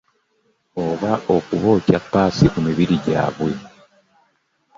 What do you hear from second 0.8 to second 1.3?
Oba